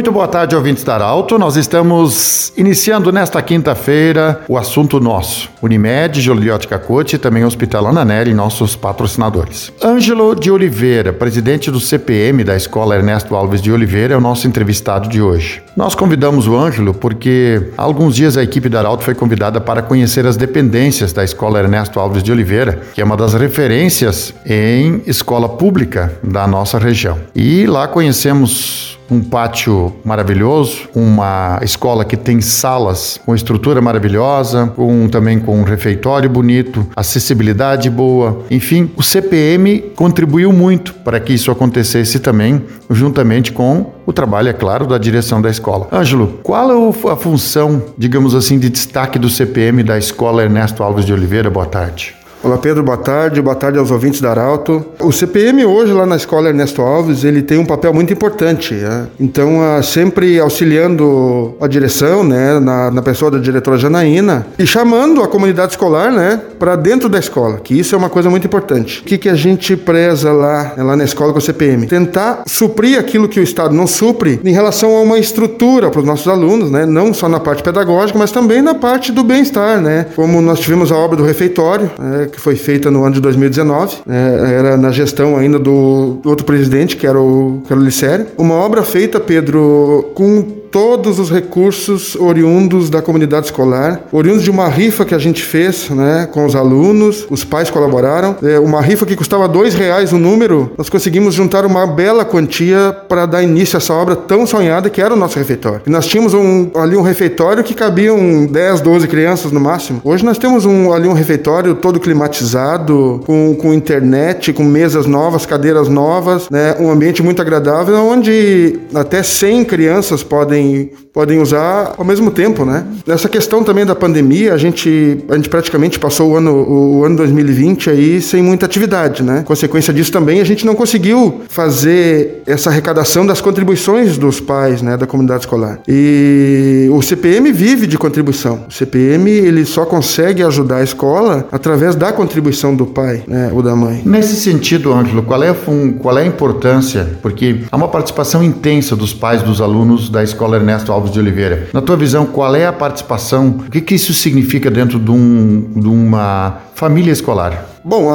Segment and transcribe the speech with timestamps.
[0.00, 1.38] Muito boa tarde, ouvintes da Arauto.
[1.38, 5.50] Nós estamos iniciando nesta quinta-feira o assunto nosso.
[5.60, 9.70] Unimed, Joliotti Cacote e também Hospital Ananelli, nossos patrocinadores.
[9.84, 14.48] Ângelo de Oliveira, presidente do CPM da Escola Ernesto Alves de Oliveira, é o nosso
[14.48, 15.62] entrevistado de hoje.
[15.76, 19.82] Nós convidamos o Ângelo porque há alguns dias a equipe da Arauto foi convidada para
[19.82, 25.02] conhecer as dependências da Escola Ernesto Alves de Oliveira, que é uma das referências em
[25.06, 27.18] escola pública da nossa região.
[27.34, 35.08] E lá conhecemos um pátio maravilhoso, uma escola que tem salas com estrutura maravilhosa, com
[35.08, 38.44] também com um refeitório bonito, acessibilidade boa.
[38.50, 44.52] Enfim, o CPM contribuiu muito para que isso acontecesse também, juntamente com o trabalho, é
[44.52, 45.88] claro, da direção da escola.
[45.92, 51.04] Ângelo, qual é a função, digamos assim, de destaque do CPM da Escola Ernesto Alves
[51.04, 51.50] de Oliveira?
[51.50, 52.19] Boa tarde.
[52.42, 54.82] Olá Pedro, boa tarde, boa tarde aos ouvintes da Arauto.
[54.98, 59.08] O CPM hoje lá na Escola Ernesto Alves, ele tem um papel muito importante, né?
[59.20, 65.22] então uh, sempre auxiliando a direção, né, na, na, pessoa da diretora Janaína e chamando
[65.22, 69.02] a comunidade escolar, né, para dentro da escola, que isso é uma coisa muito importante.
[69.02, 71.86] O que, que a gente preza lá, lá na escola com o CPM?
[71.88, 76.06] Tentar suprir aquilo que o Estado não supre em relação a uma estrutura para os
[76.06, 80.06] nossos alunos, né, não só na parte pedagógica, mas também na parte do bem-estar, né,
[80.16, 83.98] como nós tivemos a obra do refeitório, né, que foi feita no ano de 2019,
[84.06, 88.26] né, era na gestão ainda do, outro presidente, que era o, que era o.
[88.38, 94.68] Uma obra feita, Pedro, com todos os recursos oriundos da comunidade escolar, oriundos de uma
[94.68, 99.04] rifa que a gente fez, né, com os alunos, os pais colaboraram, é, uma rifa
[99.04, 103.76] que custava dois reais o número, nós conseguimos juntar uma bela quantia para dar início
[103.76, 105.82] a essa obra tão sonhada que era o nosso refeitório.
[105.86, 110.00] E nós tínhamos um, ali um refeitório que cabiam 10, 12 crianças no máximo.
[110.04, 115.46] Hoje nós temos um, ali um refeitório todo climatizado, com, com internet, com mesas novas,
[115.46, 121.94] cadeiras novas, né, um ambiente muito agradável, onde até 100 crianças podem podem, podem usar
[121.96, 122.86] ao mesmo tempo, né?
[123.06, 127.16] Nessa questão também da pandemia, a gente, a gente praticamente passou o ano, o ano
[127.16, 129.42] 2020 aí sem muita atividade, né?
[129.44, 134.96] Consequência disso também, a gente não conseguiu fazer essa arrecadação das contribuições dos pais, né,
[134.96, 135.80] da comunidade escolar.
[135.88, 138.64] E o CPM vive de contribuição.
[138.68, 143.62] O CPM, ele só consegue ajudar a escola através da contribuição do pai, né, ou
[143.62, 144.02] da mãe.
[144.04, 145.56] Nesse sentido, Ângelo, qual é, a,
[145.98, 147.08] qual é a importância?
[147.22, 151.18] Porque há uma participação intensa dos pais dos alunos da escola Escola Ernesto Alves de
[151.20, 151.68] Oliveira.
[151.72, 153.60] Na tua visão, qual é a participação?
[153.66, 157.66] O que, que isso significa dentro de, um, de uma família escolar?
[157.82, 158.10] Bom,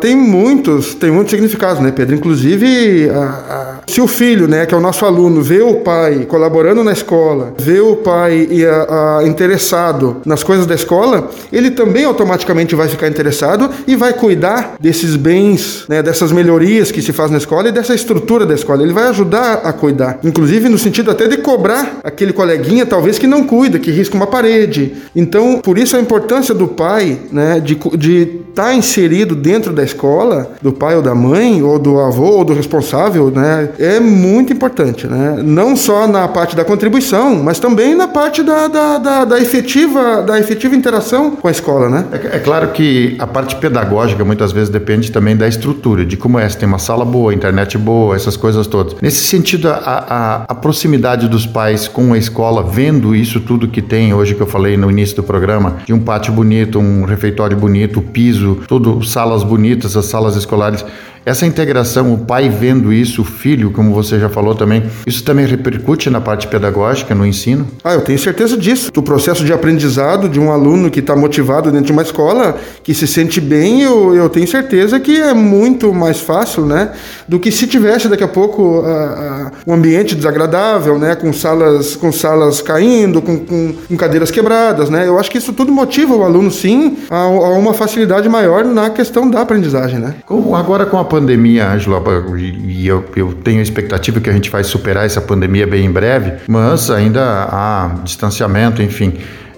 [0.00, 2.14] tem muitos, tem muitos significados, né, Pedro?
[2.14, 3.08] Inclusive,
[3.86, 7.54] se o filho, né, que é o nosso aluno, vê o pai colaborando na escola,
[7.58, 8.48] vê o pai
[9.26, 15.14] interessado nas coisas da escola, ele também automaticamente vai ficar interessado e vai cuidar desses
[15.14, 18.82] bens, né, dessas melhorias que se faz na escola e dessa estrutura da escola.
[18.82, 23.26] Ele vai ajudar a cuidar, inclusive no sentido até de cobrar aquele coleguinha, talvez que
[23.26, 24.94] não cuida, que risca uma parede.
[25.14, 30.52] Então, por isso a importância do pai, né, de de tá inserido dentro da escola,
[30.62, 35.06] do pai ou da mãe, ou do avô ou do responsável, né, é muito importante.
[35.06, 35.42] Né?
[35.44, 40.22] Não só na parte da contribuição, mas também na parte da, da, da, da efetiva,
[40.22, 41.90] da efetiva interação com a escola.
[41.90, 42.06] Né?
[42.12, 46.38] É, é, claro que a parte pedagógica muitas vezes depende também da estrutura, de como
[46.38, 48.96] é, se tem uma sala boa, internet boa, essas coisas todas.
[49.02, 53.82] Nesse sentido, a, a, a proximidade dos pais com a escola, vendo isso tudo que
[53.82, 57.56] tem hoje que eu falei no início do programa, de um pátio bonito, um refeitório
[57.56, 60.84] bonito, piso, tudo salas bonitas, as salas escolares.
[61.26, 65.44] Essa integração, o pai vendo isso, o filho, como você já falou também, isso também
[65.44, 67.66] repercute na parte pedagógica, no ensino?
[67.82, 68.92] Ah, eu tenho certeza disso.
[68.96, 72.94] O processo de aprendizado de um aluno que está motivado dentro de uma escola, que
[72.94, 76.92] se sente bem, eu, eu tenho certeza que é muito mais fácil, né?
[77.26, 78.84] Do que se tivesse daqui a pouco
[79.66, 81.16] um ambiente desagradável, né?
[81.16, 85.08] Com salas, com salas caindo, com, com, com, cadeiras quebradas, né?
[85.08, 88.90] Eu acho que isso tudo motiva o aluno, sim, a, a uma facilidade maior na
[88.90, 90.14] questão da aprendizagem, né?
[90.24, 94.50] Como agora com a pandemia, Ângelo, e eu, eu tenho a expectativa que a gente
[94.50, 99.14] vai superar essa pandemia bem em breve, mas ainda há distanciamento, enfim.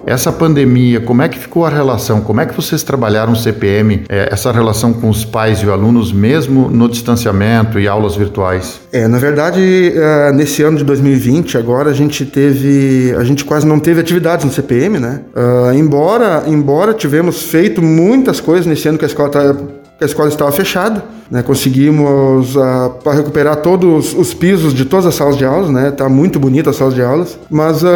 [0.06, 2.20] Essa pandemia, como é que ficou a relação?
[2.20, 5.72] Como é que vocês trabalharam o CPM, é, essa relação com os pais e os
[5.72, 8.80] alunos, mesmo no distanciamento e aulas virtuais?
[8.92, 13.66] É, na verdade, é, nesse ano de 2020, agora a gente teve, a gente quase
[13.66, 15.22] não teve atividades no CPM, né?
[15.34, 19.54] Uh, embora, embora tivemos feito muitas coisas nesse ano que a escola tá,
[19.98, 21.42] que a escola estava fechada, Né?
[21.42, 25.90] Conseguimos uh, recuperar todos os pisos de todas as salas de aulas, né?
[25.90, 27.86] Tá muito bonita as salas de aulas, mas uh,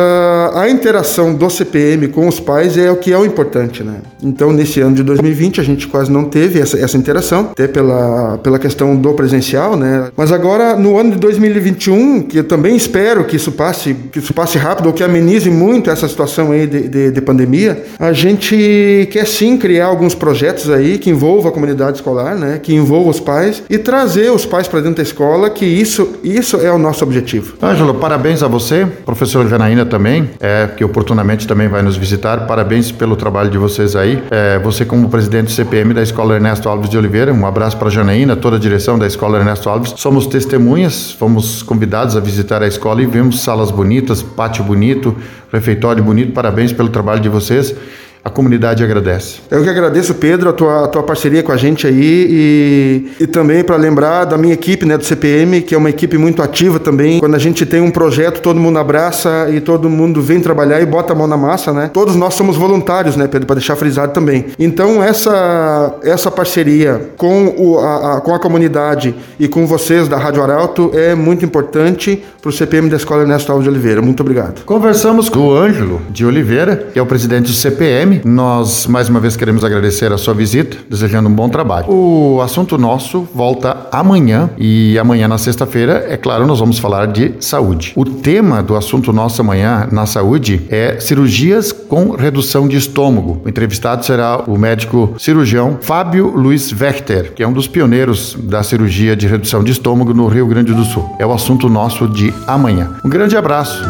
[0.55, 3.96] a interação do CPM com os pais é o que é o importante, né?
[4.23, 8.38] Então, nesse ano de 2020 a gente quase não teve essa, essa interação, até pela,
[8.38, 10.11] pela questão do presencial, né?
[10.17, 14.34] Mas agora no ano de 2021, que eu também espero que isso passe, que isso
[14.34, 19.08] passe rápido ou que amenize muito essa situação aí de, de, de pandemia, a gente
[19.11, 22.61] quer sim criar alguns projetos aí que envolvam a comunidade escolar, né?
[22.62, 26.57] Que envolvam os pais e trazer os pais para dentro da escola, que isso, isso
[26.59, 27.55] é o nosso objetivo.
[27.63, 32.47] Ângelo, parabéns a você, professor Janaína também, é, que oportunamente também vai nos visitar.
[32.47, 34.23] Parabéns pelo trabalho de vocês aí.
[34.31, 37.89] É, você como presidente do CPM da Escola Ernesto Alves de Oliveira, um abraço para
[37.89, 39.95] Janaína, toda a direção da Escola Ernesto Alves.
[39.97, 45.17] Somos testemunhas, fomos convidados a visitar a escola e vimos salas bonitas, pátio bonito,
[45.53, 46.33] refeitório bonito.
[46.33, 47.75] Parabéns pelo trabalho de vocês
[48.25, 49.41] a comunidade agradece.
[49.51, 53.27] Eu que agradeço, Pedro, a tua, a tua parceria com a gente aí e, e
[53.27, 56.79] também para lembrar da minha equipe né, do CPM, que é uma equipe muito ativa
[56.79, 57.19] também.
[57.19, 60.87] Quando a gente tem um projeto, todo mundo abraça e todo mundo vem trabalhar e
[60.87, 61.91] bota a mão na massa, né?
[61.93, 64.47] Todos nós somos voluntários, né, Pedro, para deixar frisado também.
[64.59, 70.17] Então, essa, essa parceria com, o, a, a, com a comunidade e com vocês da
[70.17, 74.01] Rádio Arauto é muito importante para o CPM da Escola Ernesto Alves de Oliveira.
[74.01, 74.65] Muito obrigado.
[74.65, 79.20] Conversamos com o Ângelo de Oliveira, que é o presidente do CPM nós mais uma
[79.20, 81.87] vez queremos agradecer a sua visita, desejando um bom trabalho.
[81.91, 87.35] O assunto nosso volta amanhã e amanhã na sexta-feira, é claro, nós vamos falar de
[87.41, 87.93] saúde.
[87.97, 93.41] O tema do assunto nosso amanhã na saúde é cirurgias com redução de estômago.
[93.44, 98.62] O entrevistado será o médico cirurgião Fábio Luiz Wechter, que é um dos pioneiros da
[98.62, 101.15] cirurgia de redução de estômago no Rio Grande do Sul.
[101.19, 102.97] É o assunto nosso de amanhã.
[103.05, 103.82] Um grande abraço.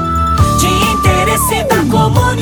[0.58, 2.41] De interesse da comunidade.